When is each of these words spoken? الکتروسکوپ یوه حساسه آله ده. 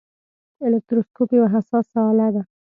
الکتروسکوپ 0.65 1.29
یوه 1.37 1.49
حساسه 1.55 1.97
آله 2.09 2.27
ده. 2.35 2.41